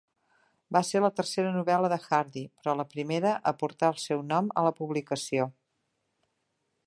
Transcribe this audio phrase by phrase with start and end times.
[0.75, 4.49] Va ser la tercera novel·la de Hardy, però la primera a portar el seu nom
[4.61, 5.49] a la publicació.